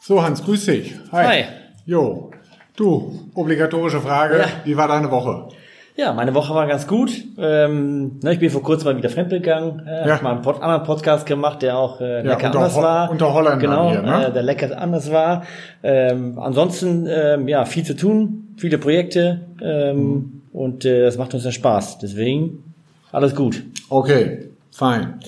So, 0.00 0.22
Hans, 0.22 0.42
grüß 0.42 0.64
dich. 0.64 0.94
Hi. 1.12 1.26
Hi. 1.26 1.44
Jo, 1.84 2.30
du, 2.76 3.28
obligatorische 3.34 4.00
Frage. 4.00 4.38
Ja. 4.38 4.46
Wie 4.64 4.76
war 4.76 4.88
deine 4.88 5.10
Woche? 5.10 5.48
Ja, 5.96 6.12
meine 6.12 6.34
Woche 6.34 6.54
war 6.54 6.66
ganz 6.66 6.86
gut. 6.86 7.12
Ähm, 7.38 8.18
ne, 8.22 8.32
ich 8.32 8.40
bin 8.40 8.50
vor 8.50 8.62
kurzem 8.62 8.88
mal 8.88 8.96
wieder 8.96 9.10
fremd 9.10 9.30
gegangen. 9.30 9.86
Äh, 9.86 10.08
ja. 10.08 10.14
Hab 10.14 10.22
mal 10.22 10.32
einen 10.32 10.42
Pod 10.42 10.60
anderen 10.60 10.82
Podcast 10.82 11.24
gemacht, 11.26 11.62
der 11.62 11.78
auch 11.78 12.00
äh, 12.00 12.22
lecker 12.22 12.42
ja, 12.42 12.50
anders 12.50 12.76
Ho 12.76 12.82
war. 12.82 13.10
Unter 13.10 13.32
Holland 13.32 13.60
genau, 13.60 13.90
hier, 13.90 14.02
ne? 14.02 14.26
äh, 14.26 14.32
der 14.32 14.42
lecker 14.42 14.76
anders 14.76 15.12
war. 15.12 15.44
Ähm, 15.82 16.38
ansonsten 16.38 17.06
ähm, 17.06 17.46
ja 17.46 17.64
viel 17.64 17.84
zu 17.84 17.94
tun, 17.94 18.54
viele 18.56 18.78
Projekte 18.78 19.42
ähm, 19.62 19.96
mhm. 19.96 20.33
Und 20.54 20.84
äh, 20.86 21.02
das 21.02 21.18
macht 21.18 21.34
uns 21.34 21.44
ja 21.44 21.52
Spaß. 21.52 21.98
Deswegen 21.98 22.72
alles 23.12 23.34
gut. 23.34 23.62
Okay, 23.90 24.50
fein. 24.70 25.20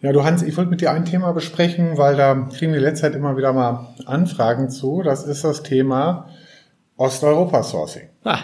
Ja, 0.00 0.12
du 0.12 0.24
Hans, 0.24 0.42
ich 0.42 0.56
wollte 0.56 0.70
mit 0.70 0.80
dir 0.80 0.90
ein 0.90 1.04
Thema 1.04 1.32
besprechen, 1.32 1.96
weil 1.96 2.16
da 2.16 2.34
kriegen 2.52 2.72
wir 2.72 2.80
letzte 2.80 3.02
Zeit 3.02 3.14
immer 3.14 3.36
wieder 3.36 3.52
mal 3.52 3.94
Anfragen 4.06 4.68
zu. 4.68 5.02
Das 5.02 5.24
ist 5.24 5.44
das 5.44 5.62
Thema 5.62 6.28
Osteuropa-Sourcing. 6.96 8.08
Ah, 8.24 8.38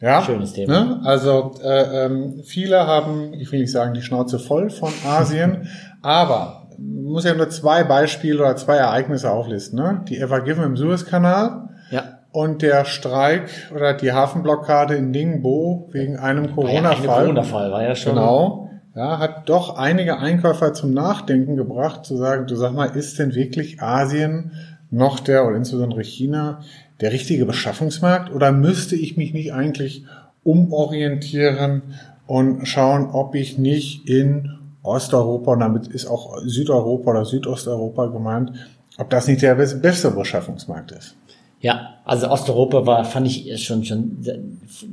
ja, 0.00 0.22
schönes 0.22 0.52
Thema. 0.52 0.84
Ne? 0.84 1.00
Also 1.04 1.54
äh, 1.62 2.04
ähm, 2.04 2.42
viele 2.44 2.86
haben, 2.86 3.32
ich 3.34 3.52
will 3.52 3.60
nicht 3.60 3.72
sagen, 3.72 3.94
die 3.94 4.02
Schnauze 4.02 4.38
voll 4.38 4.70
von 4.70 4.92
Asien, 5.06 5.68
aber 6.02 6.68
muss 6.78 7.24
ja 7.24 7.34
nur 7.34 7.48
zwei 7.48 7.84
Beispiele 7.84 8.40
oder 8.40 8.56
zwei 8.56 8.76
Ereignisse 8.76 9.30
auflisten. 9.30 9.78
Ne? 9.78 10.02
Die 10.08 10.18
Ever 10.18 10.40
Given 10.42 10.64
im 10.64 10.76
Suezkanal 10.76 11.70
ja. 11.90 12.18
Und 12.36 12.60
der 12.60 12.84
Streik 12.84 13.48
oder 13.74 13.94
die 13.94 14.12
Hafenblockade 14.12 14.94
in 14.94 15.10
Ningbo 15.10 15.88
wegen 15.92 16.18
einem 16.18 16.54
Corona-Fall. 16.54 17.24
Corona-Fall 17.24 17.72
war 17.72 17.82
ja 17.82 17.94
schon. 17.94 18.14
Genau 18.14 18.66
ja, 18.94 19.18
hat 19.18 19.48
doch 19.48 19.76
einige 19.76 20.18
Einkäufer 20.18 20.74
zum 20.74 20.92
Nachdenken 20.92 21.56
gebracht, 21.56 22.04
zu 22.04 22.16
sagen, 22.16 22.46
du 22.46 22.56
sag 22.56 22.72
mal, 22.72 22.96
ist 22.96 23.18
denn 23.18 23.34
wirklich 23.34 23.82
Asien 23.82 24.52
noch 24.90 25.20
der, 25.20 25.46
oder 25.46 25.56
insbesondere 25.56 26.02
China, 26.02 26.60
der 27.00 27.12
richtige 27.12 27.44
Beschaffungsmarkt? 27.44 28.34
Oder 28.34 28.52
müsste 28.52 28.96
ich 28.96 29.16
mich 29.16 29.34
nicht 29.34 29.52
eigentlich 29.52 30.04
umorientieren 30.44 31.82
und 32.26 32.66
schauen, 32.66 33.10
ob 33.12 33.34
ich 33.34 33.58
nicht 33.58 34.08
in 34.08 34.58
Osteuropa, 34.82 35.52
und 35.52 35.60
damit 35.60 35.88
ist 35.88 36.06
auch 36.06 36.38
Südeuropa 36.44 37.10
oder 37.10 37.24
Südosteuropa 37.24 38.06
gemeint, 38.06 38.52
ob 38.98 39.10
das 39.10 39.26
nicht 39.26 39.42
der 39.42 39.54
beste 39.54 40.10
Beschaffungsmarkt 40.10 40.92
ist? 40.92 41.16
Ja, 41.60 41.94
also 42.04 42.28
Osteuropa 42.28 42.86
war, 42.86 43.04
fand 43.04 43.26
ich 43.26 43.64
schon, 43.64 43.84
schon 43.84 44.18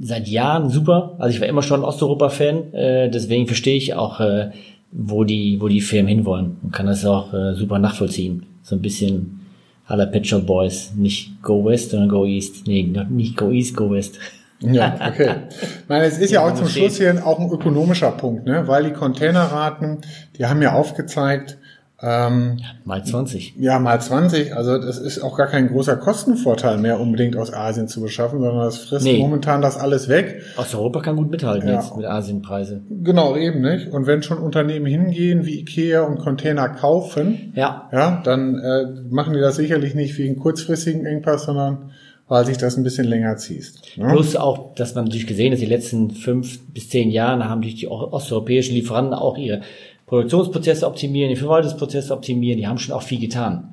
seit 0.02 0.28
Jahren 0.28 0.70
super. 0.70 1.16
Also 1.20 1.36
ich 1.36 1.42
war 1.42 1.48
immer 1.48 1.62
schon 1.62 1.84
Osteuropa-Fan, 1.84 2.74
äh, 2.74 3.10
deswegen 3.10 3.48
verstehe 3.48 3.76
ich 3.76 3.94
auch, 3.94 4.20
äh, 4.20 4.52
wo 4.92 5.24
die, 5.24 5.60
wo 5.60 5.68
die 5.68 5.82
Firmen 5.82 6.08
hinwollen 6.08 6.58
und 6.64 6.72
kann 6.72 6.86
das 6.86 7.06
auch 7.06 7.34
äh, 7.34 7.54
super 7.54 7.80
nachvollziehen. 7.80 8.46
So 8.62 8.76
ein 8.76 8.82
bisschen 8.82 9.42
à 9.88 9.96
la 9.96 10.06
Pet 10.06 10.26
Shop 10.26 10.46
Boys. 10.46 10.94
Nicht 10.96 11.42
Go 11.42 11.66
West, 11.66 11.92
sondern 11.92 12.10
Go 12.10 12.26
East. 12.26 12.68
Nee, 12.68 12.92
nicht 13.10 13.38
Go 13.38 13.52
East, 13.52 13.76
Go 13.76 13.92
West. 13.92 14.20
Ja, 14.60 14.96
okay. 15.08 15.36
Ich 15.52 15.90
meine, 15.90 16.06
es 16.06 16.18
ist 16.18 16.32
ja, 16.32 16.42
ja 16.42 16.48
auch 16.48 16.56
zum 16.56 16.68
Schluss 16.68 16.98
hier 16.98 17.26
auch 17.26 17.40
ein 17.40 17.50
ökonomischer 17.50 18.12
Punkt, 18.12 18.46
ne? 18.46 18.66
weil 18.66 18.86
die 18.86 18.94
Containerraten, 18.94 20.00
die 20.38 20.46
haben 20.46 20.62
ja 20.62 20.74
aufgezeigt, 20.74 21.58
ähm, 22.06 22.60
mal 22.84 23.04
20. 23.04 23.56
Ja, 23.58 23.80
mal 23.80 24.00
20. 24.00 24.56
Also 24.56 24.78
das 24.78 24.98
ist 24.98 25.22
auch 25.22 25.38
gar 25.38 25.48
kein 25.48 25.70
großer 25.70 25.96
Kostenvorteil 25.96 26.78
mehr 26.78 27.00
unbedingt 27.00 27.38
aus 27.38 27.54
Asien 27.54 27.88
zu 27.88 28.02
beschaffen, 28.02 28.40
sondern 28.42 28.66
das 28.66 28.78
frisst 28.78 29.06
nee. 29.06 29.20
momentan 29.20 29.62
das 29.62 29.78
alles 29.78 30.10
weg. 30.10 30.42
Osteuropa 30.58 31.00
kann 31.00 31.16
gut 31.16 31.32
mithalten 31.32 31.70
ja. 31.70 31.76
jetzt 31.76 31.96
mit 31.96 32.06
Asienpreise. 32.06 32.82
Genau, 32.90 33.38
eben 33.38 33.62
nicht. 33.62 33.88
Und 33.88 34.06
wenn 34.06 34.22
schon 34.22 34.40
Unternehmen 34.40 34.86
hingehen 34.86 35.46
wie 35.46 35.60
Ikea 35.62 36.02
und 36.02 36.20
Container 36.20 36.68
kaufen, 36.68 37.54
ja, 37.56 37.90
ja 37.94 38.22
dann 38.26 38.60
äh, 38.60 38.86
machen 39.10 39.34
die 39.34 39.40
das 39.40 39.56
sicherlich 39.56 39.96
nicht 39.96 40.18
wegen 40.18 40.38
kurzfristigen 40.38 41.06
Engpass, 41.06 41.46
sondern 41.46 41.92
weil 42.28 42.46
sich 42.46 42.58
das 42.58 42.78
ein 42.78 42.84
bisschen 42.84 43.06
länger 43.06 43.38
zieht. 43.38 43.74
Ne? 43.96 44.08
Plus 44.12 44.36
auch, 44.36 44.76
dass 44.76 44.96
man 44.96 45.06
natürlich 45.06 45.28
gesehen 45.28 45.54
hat, 45.54 45.60
die 45.60 45.66
letzten 45.66 46.12
fünf 46.12 46.60
bis 46.74 46.90
zehn 46.90 47.12
Jahre 47.12 47.50
haben 47.50 47.62
durch 47.62 47.76
die 47.76 47.88
osteuropäischen 47.88 48.76
Lieferanten 48.76 49.14
auch 49.14 49.38
ihre 49.38 49.62
Produktionsprozesse 50.06 50.86
optimieren, 50.86 51.30
die 51.30 51.36
Verwaltungsprozesse 51.36 52.14
optimieren, 52.14 52.58
die 52.58 52.68
haben 52.68 52.78
schon 52.78 52.94
auch 52.94 53.04
viel 53.04 53.20
getan. 53.20 53.70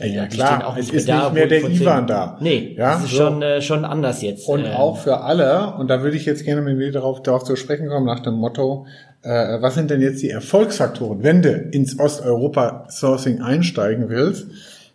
Ja, 0.00 0.26
klar, 0.26 0.76
es 0.76 0.90
ist 0.90 1.06
nicht 1.06 1.32
mehr 1.34 1.46
der 1.46 1.70
Ivan 1.70 2.08
da. 2.08 2.36
Nee, 2.40 2.74
ja, 2.76 2.94
das 2.94 3.04
ist 3.04 3.10
so. 3.10 3.16
schon, 3.16 3.42
äh, 3.42 3.62
schon 3.62 3.84
anders 3.84 4.22
jetzt. 4.22 4.48
Und 4.48 4.64
ähm. 4.64 4.72
auch 4.72 4.98
für 4.98 5.20
alle, 5.20 5.74
und 5.78 5.88
da 5.88 6.02
würde 6.02 6.16
ich 6.16 6.26
jetzt 6.26 6.44
gerne 6.44 6.62
mit 6.62 6.76
mir 6.76 6.90
darauf, 6.90 7.22
darauf 7.22 7.44
zu 7.44 7.54
sprechen 7.54 7.88
kommen, 7.88 8.06
nach 8.06 8.18
dem 8.18 8.34
Motto, 8.34 8.86
äh, 9.22 9.28
was 9.60 9.74
sind 9.74 9.90
denn 9.90 10.00
jetzt 10.00 10.20
die 10.20 10.30
Erfolgsfaktoren, 10.30 11.22
wenn 11.22 11.42
du 11.42 11.50
ins 11.50 11.98
Osteuropa-Sourcing 11.98 13.40
einsteigen 13.40 14.08
willst? 14.08 14.48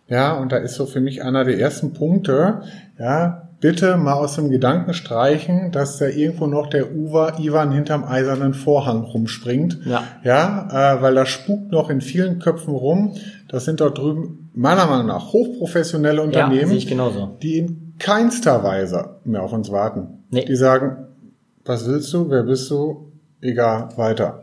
Ja, 0.08 0.36
und 0.36 0.52
da 0.52 0.58
ist 0.58 0.74
so 0.74 0.84
für 0.84 1.00
mich 1.00 1.22
einer 1.22 1.44
der 1.44 1.58
ersten 1.58 1.94
Punkte, 1.94 2.62
ja, 2.98 3.48
bitte 3.60 3.96
mal 3.96 4.14
aus 4.14 4.36
dem 4.36 4.50
Gedanken 4.50 4.94
streichen, 4.94 5.70
dass 5.70 5.98
da 5.98 6.06
irgendwo 6.06 6.46
noch 6.46 6.68
der 6.68 6.94
Uwe 6.94 7.34
Ivan 7.38 7.72
hinterm 7.72 8.04
eisernen 8.04 8.54
Vorhang 8.54 9.02
rumspringt. 9.02 9.78
Ja. 9.84 10.02
Ja, 10.24 10.96
äh, 10.96 11.02
weil 11.02 11.14
das 11.14 11.28
spukt 11.28 11.70
noch 11.70 11.90
in 11.90 12.00
vielen 12.00 12.38
Köpfen 12.38 12.74
rum. 12.74 13.14
Das 13.48 13.64
sind 13.64 13.80
dort 13.80 13.98
drüben 13.98 14.50
meiner 14.54 14.86
Meinung 14.86 15.06
nach 15.06 15.32
hochprofessionelle 15.32 16.22
Unternehmen, 16.22 16.76
ja, 16.76 17.30
die 17.42 17.58
in 17.58 17.94
keinster 17.98 18.64
Weise 18.64 19.20
mehr 19.24 19.42
auf 19.42 19.52
uns 19.52 19.70
warten. 19.70 20.24
Nee. 20.30 20.44
Die 20.44 20.56
sagen, 20.56 21.06
was 21.64 21.86
willst 21.86 22.12
du, 22.12 22.30
wer 22.30 22.42
bist 22.42 22.70
du, 22.70 23.12
egal, 23.40 23.90
weiter. 23.96 24.42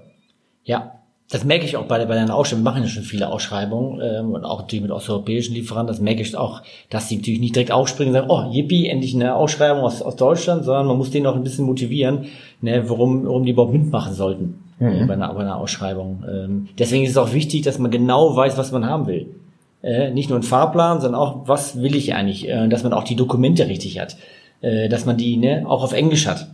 Ja, 0.63 0.96
das 1.29 1.43
merke 1.43 1.65
ich 1.65 1.75
auch 1.75 1.85
bei, 1.85 2.03
bei 2.05 2.15
den 2.15 2.29
Ausschreibungen. 2.29 2.63
Wir 2.63 2.71
machen 2.71 2.83
ja 2.83 2.89
schon 2.89 3.03
viele 3.03 3.29
Ausschreibungen 3.29 3.99
ähm, 4.01 4.31
und 4.31 4.45
auch 4.45 4.61
natürlich 4.61 4.83
mit 4.83 4.91
osteuropäischen 4.91 5.55
Lieferanten. 5.55 5.93
Das 5.93 6.01
merke 6.01 6.21
ich 6.21 6.37
auch, 6.37 6.61
dass 6.89 7.09
die 7.09 7.17
natürlich 7.17 7.41
nicht 7.41 7.55
direkt 7.55 7.71
aufspringen 7.71 8.15
und 8.15 8.21
sagen, 8.21 8.31
oh, 8.31 8.49
yippie, 8.53 8.87
endlich 8.87 9.13
eine 9.13 9.35
Ausschreibung 9.35 9.83
aus, 9.83 10.01
aus 10.01 10.15
Deutschland, 10.15 10.63
sondern 10.63 10.87
man 10.87 10.97
muss 10.97 11.11
denen 11.11 11.27
auch 11.27 11.35
ein 11.35 11.43
bisschen 11.43 11.65
motivieren, 11.65 12.25
ne, 12.61 12.83
warum, 12.87 13.25
warum 13.25 13.43
die 13.43 13.51
überhaupt 13.51 13.73
mitmachen 13.73 14.13
sollten 14.13 14.63
mhm. 14.79 14.87
äh, 14.87 15.05
bei, 15.05 15.13
einer, 15.15 15.33
bei 15.33 15.41
einer 15.41 15.57
Ausschreibung. 15.57 16.23
Ähm, 16.29 16.69
deswegen 16.79 17.03
ist 17.03 17.11
es 17.11 17.17
auch 17.17 17.33
wichtig, 17.33 17.63
dass 17.63 17.77
man 17.77 17.91
genau 17.91 18.35
weiß, 18.35 18.57
was 18.57 18.71
man 18.71 18.85
haben 18.85 19.07
will. 19.07 19.27
Äh, 19.83 20.11
nicht 20.11 20.29
nur 20.29 20.39
ein 20.39 20.43
Fahrplan, 20.43 21.01
sondern 21.01 21.19
auch, 21.19 21.47
was 21.47 21.81
will 21.81 21.95
ich 21.95 22.13
eigentlich, 22.13 22.47
äh, 22.47 22.69
dass 22.69 22.83
man 22.83 22.93
auch 22.93 23.03
die 23.03 23.17
Dokumente 23.17 23.67
richtig 23.67 23.99
hat, 23.99 24.15
äh, 24.61 24.87
dass 24.87 25.05
man 25.05 25.17
die 25.17 25.35
ne, 25.35 25.65
auch 25.67 25.83
auf 25.83 25.91
Englisch 25.91 26.25
hat 26.25 26.47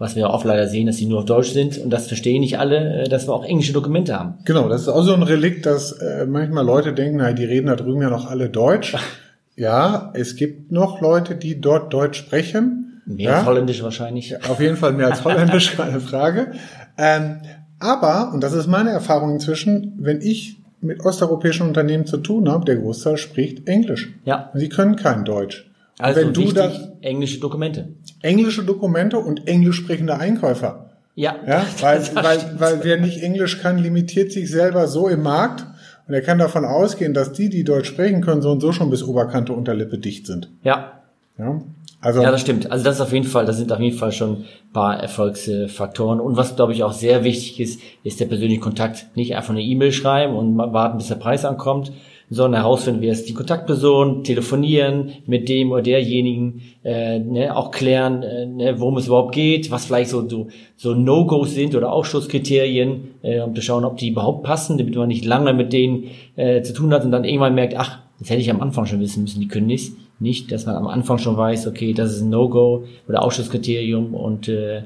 was 0.00 0.16
wir 0.16 0.30
oft 0.30 0.46
leider 0.46 0.66
sehen, 0.66 0.86
dass 0.86 0.96
die 0.96 1.04
nur 1.04 1.18
auf 1.18 1.26
Deutsch 1.26 1.50
sind 1.50 1.76
und 1.76 1.90
das 1.90 2.06
verstehen 2.06 2.40
nicht 2.40 2.58
alle, 2.58 3.02
äh, 3.02 3.08
dass 3.08 3.28
wir 3.28 3.34
auch 3.34 3.44
englische 3.44 3.74
Dokumente 3.74 4.18
haben. 4.18 4.38
Genau, 4.46 4.66
das 4.68 4.80
ist 4.80 4.88
auch 4.88 5.02
so 5.02 5.12
ein 5.12 5.22
Relikt, 5.22 5.66
dass 5.66 5.92
äh, 5.92 6.24
manchmal 6.26 6.64
Leute 6.64 6.94
denken, 6.94 7.18
na, 7.18 7.32
die 7.32 7.44
reden 7.44 7.66
da 7.66 7.76
drüben 7.76 8.00
ja 8.00 8.08
noch 8.08 8.28
alle 8.28 8.48
Deutsch. 8.48 8.96
ja, 9.56 10.10
es 10.14 10.36
gibt 10.36 10.72
noch 10.72 11.02
Leute, 11.02 11.36
die 11.36 11.60
dort 11.60 11.92
Deutsch 11.92 12.18
sprechen. 12.18 13.02
Mehr 13.04 13.30
ja? 13.30 13.36
als 13.38 13.46
Holländisch 13.46 13.82
wahrscheinlich. 13.82 14.30
Ja, 14.30 14.38
auf 14.48 14.58
jeden 14.58 14.78
Fall 14.78 14.92
mehr 14.92 15.08
als 15.08 15.22
Holländisch, 15.22 15.72
keine 15.76 16.00
Frage. 16.00 16.52
Ähm, 16.96 17.42
aber, 17.78 18.32
und 18.32 18.42
das 18.42 18.54
ist 18.54 18.68
meine 18.68 18.90
Erfahrung 18.90 19.34
inzwischen, 19.34 19.96
wenn 19.98 20.22
ich 20.22 20.56
mit 20.80 21.04
osteuropäischen 21.04 21.66
Unternehmen 21.66 22.06
zu 22.06 22.16
tun 22.16 22.48
habe, 22.48 22.64
der 22.64 22.76
Großteil 22.76 23.18
spricht 23.18 23.68
Englisch. 23.68 24.14
Ja. 24.24 24.50
Sie 24.54 24.70
können 24.70 24.96
kein 24.96 25.26
Deutsch. 25.26 25.69
Also 26.02 26.20
wenn 26.20 26.32
du 26.32 26.52
da 26.52 26.70
englische 27.00 27.40
Dokumente. 27.40 27.88
Englische 28.22 28.64
Dokumente 28.64 29.18
und 29.18 29.46
englisch 29.46 29.76
sprechende 29.76 30.18
Einkäufer. 30.18 30.90
Ja. 31.14 31.36
ja 31.46 31.64
weil, 31.80 32.02
weil, 32.14 32.54
weil 32.58 32.84
wer 32.84 33.00
nicht 33.00 33.22
Englisch 33.22 33.60
kann, 33.60 33.78
limitiert 33.78 34.32
sich 34.32 34.50
selber 34.50 34.86
so 34.86 35.08
im 35.08 35.22
Markt 35.22 35.66
und 36.08 36.14
er 36.14 36.22
kann 36.22 36.38
davon 36.38 36.64
ausgehen, 36.64 37.14
dass 37.14 37.32
die, 37.32 37.48
die 37.48 37.64
Deutsch 37.64 37.88
sprechen 37.88 38.20
können, 38.20 38.42
so 38.42 38.50
und 38.50 38.60
so 38.60 38.72
schon 38.72 38.90
bis 38.90 39.02
Oberkante 39.02 39.52
Unterlippe 39.52 39.98
dicht 39.98 40.26
sind. 40.26 40.50
Ja. 40.62 41.00
Ja. 41.38 41.60
Also, 42.02 42.22
ja, 42.22 42.30
das 42.30 42.40
stimmt. 42.40 42.70
Also 42.70 42.82
das 42.82 42.96
ist 42.96 43.00
auf 43.02 43.12
jeden 43.12 43.26
Fall, 43.26 43.44
das 43.44 43.58
sind 43.58 43.70
auf 43.70 43.78
jeden 43.78 43.96
Fall 43.96 44.10
schon 44.10 44.38
ein 44.38 44.72
paar 44.72 44.98
Erfolgsfaktoren. 44.98 46.18
Und 46.18 46.36
was, 46.36 46.56
glaube 46.56 46.72
ich, 46.72 46.82
auch 46.82 46.92
sehr 46.92 47.24
wichtig 47.24 47.60
ist, 47.60 47.80
ist 48.02 48.20
der 48.20 48.24
persönliche 48.24 48.60
Kontakt. 48.60 49.06
Nicht 49.14 49.36
einfach 49.36 49.50
eine 49.50 49.62
E-Mail 49.62 49.92
schreiben 49.92 50.34
und 50.34 50.56
warten, 50.56 50.96
bis 50.96 51.08
der 51.08 51.16
Preis 51.16 51.44
ankommt, 51.44 51.92
sondern 52.30 52.62
herausfinden, 52.62 53.00
wer 53.02 53.12
ist 53.12 53.28
die 53.28 53.34
Kontaktperson, 53.34 54.22
telefonieren 54.22 55.10
mit 55.26 55.48
dem 55.48 55.72
oder 55.72 55.82
derjenigen, 55.82 56.62
äh, 56.84 57.18
ne, 57.18 57.54
auch 57.56 57.72
klären, 57.72 58.22
äh, 58.22 58.46
ne, 58.46 58.80
worum 58.80 58.96
es 58.98 59.08
überhaupt 59.08 59.34
geht, 59.34 59.70
was 59.72 59.86
vielleicht 59.86 60.10
so, 60.10 60.28
so, 60.28 60.46
so 60.76 60.94
No-Gos 60.94 61.54
sind 61.54 61.74
oder 61.74 61.92
Ausschusskriterien, 61.92 63.08
äh, 63.22 63.40
um 63.40 63.54
zu 63.54 63.62
schauen, 63.62 63.84
ob 63.84 63.96
die 63.96 64.10
überhaupt 64.10 64.44
passen, 64.44 64.78
damit 64.78 64.94
man 64.94 65.08
nicht 65.08 65.24
lange 65.24 65.52
mit 65.52 65.72
denen 65.72 66.04
äh, 66.36 66.62
zu 66.62 66.72
tun 66.72 66.94
hat 66.94 67.04
und 67.04 67.10
dann 67.10 67.24
irgendwann 67.24 67.54
merkt, 67.54 67.76
ach, 67.76 67.98
das 68.20 68.30
hätte 68.30 68.40
ich 68.40 68.50
am 68.50 68.60
Anfang 68.60 68.86
schon 68.86 69.00
wissen 69.00 69.22
müssen, 69.22 69.40
die 69.40 69.48
können 69.48 69.66
nicht. 69.66 69.92
Nicht, 70.20 70.52
dass 70.52 70.66
man 70.66 70.76
am 70.76 70.86
Anfang 70.86 71.18
schon 71.18 71.36
weiß, 71.36 71.66
okay, 71.66 71.94
das 71.94 72.12
ist 72.12 72.20
ein 72.20 72.28
No-Go 72.28 72.84
oder 73.08 73.22
Ausschusskriterium 73.22 74.14
und 74.14 74.48
äh, 74.48 74.82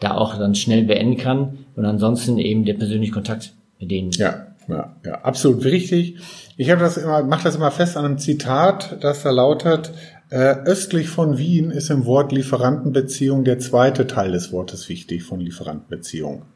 da 0.00 0.16
auch 0.16 0.36
dann 0.38 0.54
schnell 0.54 0.84
beenden 0.84 1.16
kann 1.16 1.58
und 1.76 1.84
ansonsten 1.84 2.38
eben 2.38 2.64
der 2.64 2.74
persönliche 2.74 3.12
Kontakt 3.12 3.52
mit 3.78 3.90
denen. 3.90 4.10
Ja, 4.12 4.46
ja, 4.68 4.96
ja 5.04 5.12
absolut 5.22 5.64
richtig. 5.64 6.16
Ich 6.56 6.70
habe 6.70 6.80
das 6.80 6.96
immer, 6.96 7.22
mache 7.22 7.44
das 7.44 7.56
immer 7.56 7.70
fest 7.70 7.96
an 7.96 8.04
einem 8.04 8.18
Zitat, 8.18 8.98
das 9.00 9.22
da 9.22 9.30
lautet, 9.30 9.92
Äh, 10.30 10.64
östlich 10.64 11.10
von 11.10 11.36
Wien 11.36 11.70
ist 11.70 11.90
im 11.90 12.06
Wort 12.06 12.32
Lieferantenbeziehung 12.32 13.44
der 13.44 13.58
zweite 13.58 14.06
Teil 14.06 14.32
des 14.32 14.50
Wortes 14.50 14.88
wichtig 14.88 15.24
von 15.24 15.40
Lieferantenbeziehung. 15.40 16.46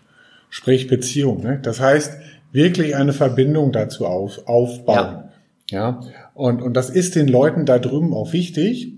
Sprich 0.48 0.86
Beziehung. 0.86 1.42
Ne? 1.42 1.60
Das 1.62 1.78
heißt, 1.78 2.14
wirklich 2.52 2.96
eine 2.96 3.12
Verbindung 3.12 3.72
dazu 3.72 4.06
auf, 4.06 4.48
aufbauen. 4.48 5.24
Ja. 5.68 6.00
ja. 6.00 6.00
Und, 6.32 6.62
und 6.62 6.72
das 6.72 6.88
ist 6.88 7.16
den 7.16 7.28
Leuten 7.28 7.66
da 7.66 7.78
drüben 7.78 8.14
auch 8.14 8.32
wichtig. 8.32 8.94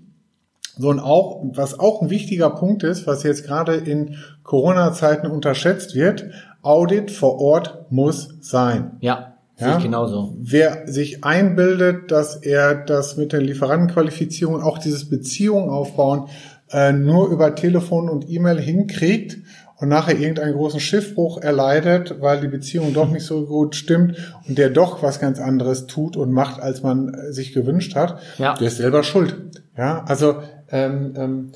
So 0.76 0.90
und 0.90 1.00
auch, 1.00 1.42
was 1.54 1.76
auch 1.76 2.00
ein 2.00 2.10
wichtiger 2.10 2.50
Punkt 2.50 2.84
ist, 2.84 3.08
was 3.08 3.24
jetzt 3.24 3.44
gerade 3.44 3.74
in 3.74 4.14
Corona-Zeiten 4.44 5.26
unterschätzt 5.26 5.96
wird, 5.96 6.30
Audit 6.62 7.10
vor 7.10 7.40
Ort 7.40 7.90
muss 7.90 8.36
sein. 8.42 8.98
Ja. 9.00 9.37
Ja? 9.58 9.78
Genauso. 9.78 10.36
Wer 10.38 10.86
sich 10.86 11.24
einbildet, 11.24 12.10
dass 12.10 12.36
er 12.36 12.74
das 12.74 13.16
mit 13.16 13.32
der 13.32 13.40
Lieferantenqualifizierung, 13.40 14.62
auch 14.62 14.78
dieses 14.78 15.08
Beziehung 15.08 15.70
aufbauen, 15.70 16.28
äh, 16.70 16.92
nur 16.92 17.28
über 17.28 17.54
Telefon 17.54 18.08
und 18.08 18.28
E-Mail 18.28 18.60
hinkriegt 18.60 19.38
und 19.76 19.88
nachher 19.88 20.18
irgendeinen 20.18 20.54
großen 20.54 20.80
Schiffbruch 20.80 21.40
erleidet, 21.40 22.16
weil 22.20 22.40
die 22.40 22.48
Beziehung 22.48 22.92
doch 22.92 23.10
nicht 23.10 23.24
so 23.24 23.46
gut 23.46 23.74
stimmt 23.74 24.16
und 24.46 24.58
der 24.58 24.70
doch 24.70 25.02
was 25.02 25.20
ganz 25.20 25.40
anderes 25.40 25.86
tut 25.86 26.16
und 26.16 26.32
macht, 26.32 26.60
als 26.60 26.82
man 26.82 27.14
äh, 27.14 27.32
sich 27.32 27.52
gewünscht 27.52 27.94
hat, 27.94 28.20
ja. 28.38 28.54
der 28.54 28.68
ist 28.68 28.76
selber 28.76 29.02
schuld. 29.02 29.36
Ja, 29.76 30.04
also 30.06 30.36
ähm, 30.70 31.14
ähm, 31.16 31.52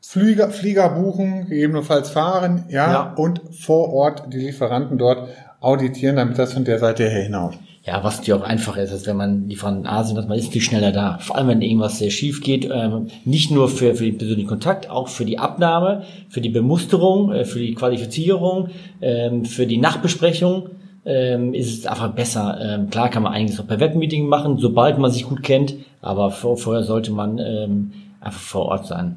Flieger, 0.00 0.50
Flieger 0.50 0.90
buchen, 0.90 1.46
gegebenenfalls 1.48 2.10
fahren, 2.10 2.64
ja, 2.68 2.92
ja, 2.92 3.14
und 3.14 3.40
vor 3.58 3.92
Ort 3.92 4.32
die 4.32 4.38
Lieferanten 4.38 4.98
dort 4.98 5.28
auditieren, 5.62 6.16
damit 6.16 6.38
das 6.38 6.52
von 6.52 6.64
der 6.64 6.78
Seite 6.78 7.08
her 7.08 7.22
hinhaut. 7.22 7.54
Ja, 7.84 8.04
was 8.04 8.18
natürlich 8.18 8.40
auch 8.40 8.46
einfacher 8.46 8.82
ist, 8.82 8.92
als 8.92 9.06
wenn 9.08 9.16
man 9.16 9.48
Lieferanten 9.48 9.86
Asien 9.86 10.16
hat, 10.16 10.28
man 10.28 10.38
ist 10.38 10.52
viel 10.52 10.60
schneller 10.60 10.92
da. 10.92 11.18
Vor 11.18 11.36
allem, 11.36 11.48
wenn 11.48 11.62
irgendwas 11.62 11.98
sehr 11.98 12.10
schief 12.10 12.40
geht, 12.40 12.68
ähm, 12.72 13.08
nicht 13.24 13.50
nur 13.50 13.68
für, 13.68 13.96
für 13.96 14.04
den 14.04 14.18
persönlichen 14.18 14.48
Kontakt, 14.48 14.88
auch 14.88 15.08
für 15.08 15.24
die 15.24 15.40
Abnahme, 15.40 16.04
für 16.28 16.40
die 16.40 16.48
Bemusterung, 16.48 17.32
äh, 17.32 17.44
für 17.44 17.58
die 17.58 17.74
Qualifizierung, 17.74 18.68
ähm, 19.00 19.44
für 19.44 19.66
die 19.66 19.78
Nachbesprechung 19.78 20.68
ähm, 21.04 21.54
ist 21.54 21.76
es 21.76 21.86
einfach 21.86 22.12
besser. 22.12 22.56
Ähm, 22.62 22.88
klar 22.88 23.08
kann 23.08 23.24
man 23.24 23.32
einiges 23.32 23.58
auch 23.58 23.66
per 23.66 23.80
Webmeeting 23.80 24.28
machen, 24.28 24.58
sobald 24.58 24.98
man 24.98 25.10
sich 25.10 25.24
gut 25.24 25.42
kennt, 25.42 25.74
aber 26.00 26.30
vor, 26.30 26.56
vorher 26.56 26.84
sollte 26.84 27.10
man 27.10 27.38
ähm, 27.38 27.92
einfach 28.20 28.40
vor 28.40 28.66
Ort 28.66 28.86
sein. 28.86 29.16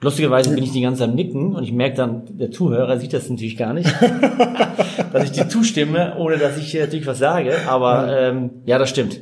Lustigerweise 0.00 0.54
bin 0.54 0.62
ich 0.62 0.70
die 0.70 0.82
ganze 0.82 1.00
Zeit 1.00 1.08
am 1.08 1.16
Nicken 1.16 1.56
und 1.56 1.64
ich 1.64 1.72
merke 1.72 1.96
dann, 1.96 2.22
der 2.38 2.52
Zuhörer 2.52 2.98
sieht 2.98 3.12
das 3.12 3.28
natürlich 3.28 3.56
gar 3.56 3.72
nicht, 3.72 3.92
dass 5.12 5.24
ich 5.24 5.32
dir 5.32 5.48
zustimme, 5.48 6.16
ohne 6.18 6.38
dass 6.38 6.56
ich 6.56 6.72
natürlich 6.74 7.06
was 7.06 7.18
sage. 7.18 7.52
Aber 7.66 8.16
ähm, 8.16 8.50
ja, 8.64 8.78
das 8.78 8.90
stimmt. 8.90 9.20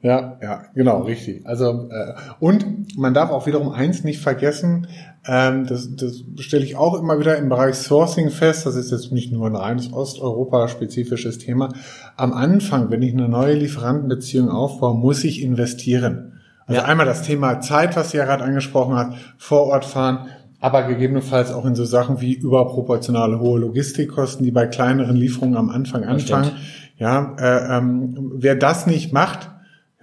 Ja, 0.00 0.38
ja, 0.42 0.64
genau, 0.74 1.00
richtig. 1.02 1.46
Also 1.46 1.88
äh, 1.90 2.14
und 2.38 2.96
man 2.98 3.14
darf 3.14 3.30
auch 3.30 3.46
wiederum 3.46 3.70
eins 3.70 4.04
nicht 4.04 4.20
vergessen, 4.20 4.86
ähm, 5.26 5.66
das, 5.66 5.96
das 5.96 6.22
stelle 6.40 6.64
ich 6.64 6.76
auch 6.76 6.98
immer 7.00 7.18
wieder 7.18 7.36
im 7.38 7.48
Bereich 7.48 7.76
Sourcing 7.76 8.28
fest. 8.30 8.66
Das 8.66 8.76
ist 8.76 8.90
jetzt 8.90 9.12
nicht 9.12 9.32
nur 9.32 9.46
ein 9.46 9.56
reines 9.56 9.92
Osteuropa-spezifisches 9.92 11.38
Thema. 11.38 11.70
Am 12.16 12.34
Anfang, 12.34 12.90
wenn 12.90 13.00
ich 13.00 13.14
eine 13.14 13.28
neue 13.28 13.54
Lieferantenbeziehung 13.54 14.50
aufbaue, 14.50 14.94
muss 14.94 15.24
ich 15.24 15.42
investieren. 15.42 16.33
Also 16.66 16.80
ja. 16.80 16.86
einmal 16.86 17.06
das 17.06 17.22
Thema 17.22 17.60
Zeit, 17.60 17.96
was 17.96 18.10
sie 18.10 18.16
ja 18.16 18.24
gerade 18.24 18.44
angesprochen 18.44 18.96
hat, 18.96 19.14
vor 19.36 19.64
Ort 19.66 19.84
fahren, 19.84 20.28
aber 20.60 20.84
gegebenenfalls 20.84 21.52
auch 21.52 21.66
in 21.66 21.74
so 21.74 21.84
Sachen 21.84 22.20
wie 22.20 22.32
überproportionale 22.34 23.38
hohe 23.38 23.60
Logistikkosten, 23.60 24.44
die 24.44 24.50
bei 24.50 24.66
kleineren 24.66 25.16
Lieferungen 25.16 25.56
am 25.56 25.68
Anfang 25.68 26.04
anfangen. 26.04 26.52
Ja, 26.96 27.34
äh, 27.38 27.76
ähm, 27.78 28.32
wer 28.36 28.54
das 28.54 28.86
nicht 28.86 29.12
macht, 29.12 29.50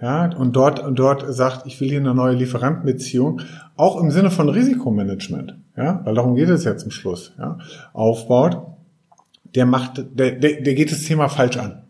ja, 0.00 0.30
und 0.36 0.54
dort 0.54 0.80
und 0.80 0.98
dort 0.98 1.24
sagt, 1.32 1.66
ich 1.66 1.80
will 1.80 1.88
hier 1.88 2.00
eine 2.00 2.14
neue 2.14 2.34
Lieferantenbeziehung, 2.34 3.40
auch 3.76 4.00
im 4.00 4.10
Sinne 4.10 4.30
von 4.30 4.48
Risikomanagement, 4.48 5.56
ja, 5.76 6.00
weil 6.04 6.14
darum 6.14 6.34
geht 6.34 6.48
es 6.48 6.64
ja 6.64 6.76
zum 6.76 6.90
Schluss, 6.90 7.32
ja, 7.38 7.58
aufbaut, 7.92 8.60
der 9.54 9.66
macht, 9.66 10.04
der, 10.12 10.32
der, 10.32 10.60
der 10.60 10.74
geht 10.74 10.92
das 10.92 11.02
Thema 11.02 11.28
falsch 11.28 11.56
an. 11.56 11.82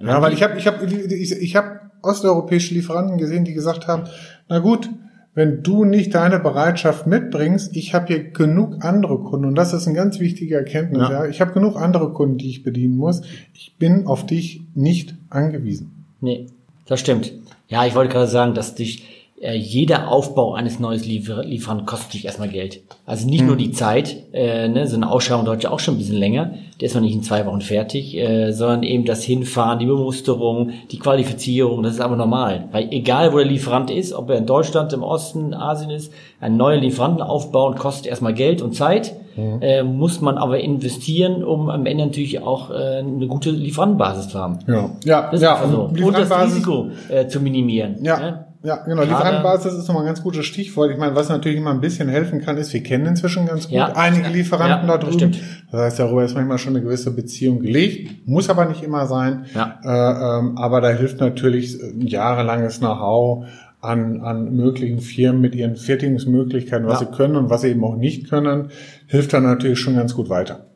Ja, 0.00 0.20
weil 0.20 0.32
ich 0.32 0.42
habe, 0.42 0.58
ich 0.58 0.66
habe, 0.66 0.84
ich, 0.84 1.32
ich 1.32 1.56
habe 1.56 1.80
osteuropäische 2.02 2.74
Lieferanten 2.74 3.18
gesehen, 3.18 3.44
die 3.44 3.54
gesagt 3.54 3.86
haben, 3.86 4.04
na 4.48 4.58
gut, 4.58 4.88
wenn 5.34 5.62
du 5.62 5.84
nicht 5.84 6.14
deine 6.14 6.40
Bereitschaft 6.40 7.06
mitbringst, 7.06 7.76
ich 7.76 7.94
habe 7.94 8.06
hier 8.08 8.24
genug 8.30 8.84
andere 8.84 9.18
Kunden 9.20 9.46
und 9.46 9.54
das 9.54 9.72
ist 9.72 9.86
eine 9.86 9.94
ganz 9.94 10.18
wichtige 10.18 10.56
Erkenntnis. 10.56 11.02
Ja. 11.02 11.24
ja. 11.24 11.26
Ich 11.26 11.40
habe 11.40 11.52
genug 11.52 11.76
andere 11.76 12.12
Kunden, 12.12 12.38
die 12.38 12.50
ich 12.50 12.64
bedienen 12.64 12.96
muss. 12.96 13.22
Ich 13.54 13.76
bin 13.78 14.06
auf 14.06 14.26
dich 14.26 14.62
nicht 14.74 15.14
angewiesen. 15.30 16.06
Nee, 16.20 16.46
das 16.86 16.98
stimmt. 16.98 17.32
Ja, 17.68 17.86
ich 17.86 17.94
wollte 17.94 18.12
gerade 18.12 18.26
sagen, 18.26 18.54
dass 18.54 18.74
dich 18.74 19.17
äh, 19.40 19.54
jeder 19.54 20.08
Aufbau 20.08 20.54
eines 20.54 20.80
neues 20.80 21.06
Liefer 21.06 21.44
Lieferanten 21.44 21.86
kostet 21.86 22.14
dich 22.14 22.24
erstmal 22.24 22.48
Geld. 22.48 22.80
Also 23.06 23.28
nicht 23.28 23.40
hm. 23.40 23.46
nur 23.46 23.56
die 23.56 23.70
Zeit, 23.70 24.16
äh, 24.32 24.68
ne, 24.68 24.86
so 24.86 24.96
eine 24.96 25.10
Ausschreibung 25.10 25.44
dauert 25.44 25.62
ja 25.62 25.70
auch 25.70 25.78
schon 25.78 25.94
ein 25.94 25.98
bisschen 25.98 26.16
länger, 26.16 26.54
der 26.80 26.86
ist 26.86 26.94
noch 26.94 27.02
nicht 27.02 27.14
in 27.14 27.22
zwei 27.22 27.46
Wochen 27.46 27.60
fertig, 27.60 28.16
äh, 28.16 28.52
sondern 28.52 28.82
eben 28.82 29.04
das 29.04 29.22
Hinfahren, 29.22 29.78
die 29.78 29.86
Bemusterung, 29.86 30.70
die 30.90 30.98
Qualifizierung, 30.98 31.82
das 31.82 31.94
ist 31.94 32.00
aber 32.00 32.16
normal. 32.16 32.68
Weil 32.72 32.88
egal 32.90 33.32
wo 33.32 33.36
der 33.36 33.46
Lieferant 33.46 33.90
ist, 33.90 34.12
ob 34.12 34.28
er 34.30 34.38
in 34.38 34.46
Deutschland, 34.46 34.92
im 34.92 35.02
Osten, 35.02 35.54
Asien 35.54 35.90
ist, 35.90 36.12
ein 36.40 36.56
neuer 36.56 36.78
Lieferanten 36.78 37.22
aufbauen 37.22 37.76
kostet 37.76 38.06
erstmal 38.06 38.34
Geld 38.34 38.60
und 38.60 38.74
Zeit, 38.74 39.14
hm. 39.36 39.62
äh, 39.62 39.82
muss 39.84 40.20
man 40.20 40.36
aber 40.36 40.58
investieren, 40.58 41.44
um 41.44 41.70
am 41.70 41.86
Ende 41.86 42.06
natürlich 42.06 42.40
auch 42.40 42.70
äh, 42.70 42.98
eine 42.98 43.28
gute 43.28 43.50
Lieferantenbasis 43.50 44.30
zu 44.30 44.38
haben. 44.38 44.58
Ja, 44.66 44.90
ja, 45.04 45.30
das 45.30 45.40
ja. 45.40 45.64
So. 45.70 45.82
Und, 45.82 46.02
und 46.02 46.18
das 46.18 46.30
Risiko 46.30 46.88
äh, 47.08 47.28
zu 47.28 47.40
minimieren. 47.40 47.96
Ja. 48.02 48.18
Ne? 48.18 48.47
Ja, 48.62 48.76
genau. 48.84 49.02
Lieferantenbasis 49.02 49.74
ist 49.74 49.86
nochmal 49.86 50.02
ein 50.02 50.06
ganz 50.06 50.22
gutes 50.22 50.44
Stichwort. 50.44 50.90
Ich 50.90 50.98
meine, 50.98 51.14
was 51.14 51.28
natürlich 51.28 51.58
immer 51.58 51.70
ein 51.70 51.80
bisschen 51.80 52.08
helfen 52.08 52.40
kann, 52.40 52.56
ist, 52.56 52.72
wir 52.72 52.82
kennen 52.82 53.06
inzwischen 53.06 53.46
ganz 53.46 53.68
gut 53.68 53.76
ja, 53.76 53.92
einige 53.94 54.28
Lieferanten 54.28 54.88
ja, 54.88 54.96
da 54.96 55.04
drüben. 55.04 55.30
Das, 55.30 55.40
das, 55.70 55.80
heißt, 55.80 55.98
darüber 56.00 56.24
ist 56.24 56.34
manchmal 56.34 56.58
schon 56.58 56.74
eine 56.74 56.84
gewisse 56.84 57.12
Beziehung 57.12 57.60
gelegt. 57.60 58.26
Muss 58.26 58.50
aber 58.50 58.64
nicht 58.64 58.82
immer 58.82 59.06
sein. 59.06 59.46
Ja. 59.54 59.78
Äh, 59.84 60.38
ähm, 60.40 60.58
aber 60.58 60.80
da 60.80 60.90
hilft 60.90 61.20
natürlich 61.20 61.80
ein 61.80 62.06
jahrelanges 62.06 62.78
Know-how 62.78 63.46
an, 63.80 64.22
an 64.22 64.56
möglichen 64.56 65.00
Firmen 65.00 65.40
mit 65.40 65.54
ihren 65.54 65.76
Fertigungsmöglichkeiten, 65.76 66.86
was 66.86 67.00
ja. 67.00 67.06
sie 67.06 67.16
können 67.16 67.36
und 67.36 67.50
was 67.50 67.60
sie 67.60 67.68
eben 67.68 67.84
auch 67.84 67.96
nicht 67.96 68.28
können, 68.28 68.70
hilft 69.06 69.32
dann 69.32 69.44
natürlich 69.44 69.78
schon 69.78 69.94
ganz 69.94 70.14
gut 70.14 70.28
weiter. 70.28 70.67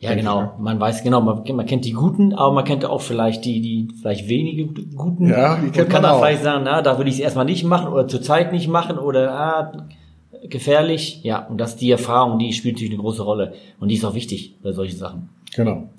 Ja, 0.00 0.14
genau. 0.14 0.54
Man 0.58 0.80
weiß 0.80 1.02
genau, 1.02 1.20
man, 1.20 1.42
man, 1.54 1.66
kennt 1.66 1.84
die 1.84 1.92
Guten, 1.92 2.32
aber 2.32 2.54
man 2.54 2.64
kennt 2.64 2.86
auch 2.86 3.02
vielleicht 3.02 3.44
die, 3.44 3.60
die 3.60 3.88
vielleicht 4.00 4.28
wenige 4.30 4.66
Guten. 4.96 5.28
Ja, 5.28 5.56
die 5.56 5.70
kennt 5.70 5.86
und 5.86 5.92
kann 5.92 6.00
man 6.00 6.12
auch. 6.12 6.20
vielleicht 6.20 6.42
sagen, 6.42 6.64
na, 6.64 6.80
da 6.80 6.96
würde 6.96 7.10
ich 7.10 7.16
es 7.16 7.20
erstmal 7.20 7.44
nicht 7.44 7.64
machen 7.64 7.92
oder 7.92 8.08
zurzeit 8.08 8.50
nicht 8.50 8.66
machen 8.66 8.98
oder 8.98 9.30
ah, 9.30 9.86
gefährlich. 10.48 11.20
Ja, 11.22 11.46
und 11.46 11.58
das 11.58 11.76
die 11.76 11.90
Erfahrung, 11.90 12.38
die 12.38 12.54
spielt 12.54 12.76
natürlich 12.76 12.94
eine 12.94 13.02
große 13.02 13.22
Rolle 13.22 13.52
und 13.78 13.88
die 13.88 13.96
ist 13.96 14.04
auch 14.06 14.14
wichtig 14.14 14.56
bei 14.62 14.72
solchen 14.72 14.96
Sachen. 14.96 15.28
Genau. 15.54 15.90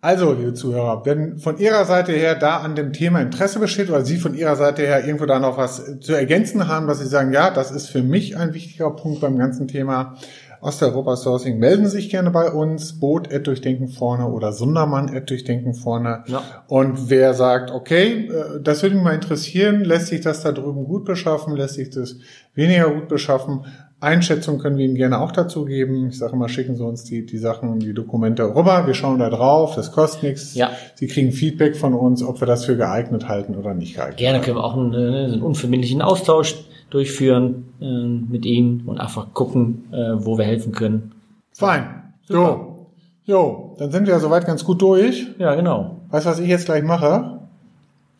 Also, 0.00 0.32
liebe 0.32 0.54
Zuhörer, 0.54 1.04
wenn 1.04 1.38
von 1.38 1.58
Ihrer 1.58 1.84
Seite 1.84 2.12
her 2.12 2.34
da 2.34 2.60
an 2.60 2.74
dem 2.74 2.94
Thema 2.94 3.20
Interesse 3.20 3.60
besteht 3.60 3.90
oder 3.90 4.06
Sie 4.06 4.16
von 4.16 4.34
Ihrer 4.34 4.56
Seite 4.56 4.82
her 4.82 5.04
irgendwo 5.04 5.26
da 5.26 5.38
noch 5.38 5.58
was 5.58 6.00
zu 6.00 6.14
ergänzen 6.14 6.66
haben, 6.66 6.86
dass 6.86 6.98
Sie 6.98 7.06
sagen, 7.06 7.32
ja, 7.32 7.50
das 7.50 7.70
ist 7.70 7.88
für 7.88 8.02
mich 8.02 8.38
ein 8.38 8.54
wichtiger 8.54 8.90
Punkt 8.90 9.20
beim 9.20 9.36
ganzen 9.36 9.68
Thema, 9.68 10.16
Osteuropa 10.62 11.16
Sourcing, 11.16 11.58
melden 11.58 11.88
sich 11.88 12.08
gerne 12.08 12.30
bei 12.30 12.50
uns, 12.50 13.00
Boot 13.00 13.28
Durchdenken 13.46 13.88
vorne 13.88 14.28
oder 14.28 14.52
Sundermann 14.52 15.10
Durchdenken 15.26 15.74
vorne. 15.74 16.22
Ja. 16.28 16.42
Und 16.68 17.10
wer 17.10 17.34
sagt, 17.34 17.72
okay, 17.72 18.28
äh, 18.28 18.60
das 18.62 18.82
würde 18.82 18.94
mich 18.94 19.04
mal 19.04 19.14
interessieren, 19.14 19.84
lässt 19.84 20.06
sich 20.06 20.20
das 20.20 20.42
da 20.42 20.52
drüben 20.52 20.84
gut 20.84 21.04
beschaffen, 21.04 21.56
lässt 21.56 21.74
sich 21.74 21.90
das 21.90 22.16
weniger 22.54 22.90
gut 22.90 23.08
beschaffen, 23.08 23.64
Einschätzung 24.02 24.58
können 24.58 24.78
wir 24.78 24.84
Ihnen 24.84 24.96
gerne 24.96 25.20
auch 25.20 25.30
dazu 25.30 25.64
geben. 25.64 26.08
Ich 26.08 26.18
sage 26.18 26.32
immer, 26.32 26.48
schicken 26.48 26.74
Sie 26.74 26.84
uns 26.84 27.04
die, 27.04 27.24
die 27.24 27.38
Sachen, 27.38 27.78
die 27.78 27.94
Dokumente 27.94 28.44
rüber. 28.52 28.84
Wir 28.86 28.94
schauen 28.94 29.20
da 29.20 29.30
drauf. 29.30 29.76
Das 29.76 29.92
kostet 29.92 30.24
nichts. 30.24 30.56
Ja. 30.56 30.70
Sie 30.96 31.06
kriegen 31.06 31.30
Feedback 31.30 31.76
von 31.76 31.94
uns, 31.94 32.20
ob 32.20 32.40
wir 32.40 32.46
das 32.46 32.64
für 32.64 32.76
geeignet 32.76 33.28
halten 33.28 33.54
oder 33.54 33.74
nicht 33.74 33.94
geeignet. 33.94 34.16
Gerne 34.16 34.40
können 34.40 34.56
wir 34.56 34.64
auch 34.64 34.76
einen, 34.76 34.92
äh, 34.92 35.24
einen 35.32 35.42
unverbindlichen 35.42 36.02
Austausch 36.02 36.56
durchführen 36.92 37.72
äh, 37.80 37.84
mit 38.30 38.44
Ihnen 38.44 38.82
und 38.86 39.00
einfach 39.00 39.32
gucken, 39.32 39.84
äh, 39.92 40.24
wo 40.24 40.36
wir 40.36 40.44
helfen 40.44 40.72
können. 40.72 41.12
Fein. 41.52 42.12
Jo. 42.28 42.88
Jo, 43.24 43.76
dann 43.78 43.92
sind 43.92 44.06
wir 44.06 44.14
ja 44.14 44.20
soweit 44.20 44.46
ganz 44.46 44.64
gut 44.64 44.82
durch. 44.82 45.26
Ja, 45.38 45.54
genau. 45.54 46.00
Weißt 46.10 46.26
du, 46.26 46.30
was 46.30 46.38
ich 46.40 46.48
jetzt 46.48 46.66
gleich 46.66 46.82
mache? 46.82 47.38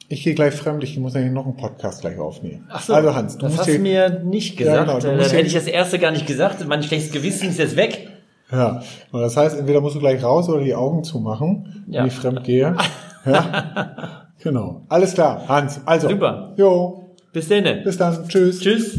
Ich 0.09 0.23
gehe 0.23 0.35
gleich 0.35 0.55
fremd, 0.55 0.85
ich 0.85 0.99
muss 0.99 1.15
nämlich 1.15 1.33
noch 1.33 1.45
einen 1.45 1.57
Podcast 1.57 2.03
gleich 2.03 2.19
aufnehmen. 2.19 2.67
Ach 2.71 2.83
so, 2.83 2.95
also 2.95 3.15
Hans, 3.15 3.37
du 3.37 3.47
das 3.47 3.59
hast 3.59 3.69
du 3.69 3.79
mir 3.79 4.21
nicht 4.25 4.57
gesagt. 4.57 4.77
Ja, 4.77 4.99
genau, 4.99 4.99
dann 5.01 5.19
hätte 5.19 5.47
ich 5.47 5.55
das 5.55 5.67
erste 5.67 5.99
gar 5.99 6.13
nicht 6.13 6.27
gesagt. 6.27 6.67
Mein 6.67 6.83
schlechtes 6.83 7.13
Gewissen 7.13 7.49
ist 7.49 7.59
jetzt 7.59 7.77
weg. 7.77 8.09
Ja, 8.51 8.83
und 9.11 9.21
das 9.23 9.37
heißt, 9.37 9.59
entweder 9.59 9.81
musst 9.81 9.97
du 9.97 10.01
gleich 10.01 10.23
raus 10.23 10.49
oder 10.49 10.63
die 10.63 10.75
Augen 10.75 11.03
zumachen, 11.03 11.85
ja. 11.89 12.01
wenn 12.01 12.09
ich 12.09 12.15
fremd 12.15 12.45
gehe. 12.45 12.77
Ja, 13.25 14.27
genau. 14.43 14.83
Alles 14.89 15.15
klar, 15.15 15.49
Hans. 15.49 15.81
Also. 15.87 16.09
Super. 16.11 16.53
Jo. 16.57 17.02
Bis 17.33 17.49
dann. 17.49 17.85
Bis 17.85 17.97
dann. 17.97 18.29
Tschüss. 18.29 18.61
Tschüss. 18.61 18.99